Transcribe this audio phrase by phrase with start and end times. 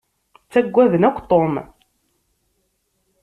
[0.45, 1.53] Ttaggaden akk Tom.